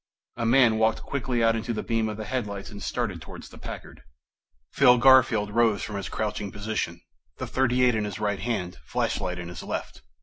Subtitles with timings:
[0.35, 3.59] A man walked quickly out into the beam of the headlights and started towards the
[3.59, 4.01] Packard.
[4.71, 7.01] Phil Garfield rose from his crouching position,
[7.37, 10.01] the .38 in his right hand, flashlight in his left.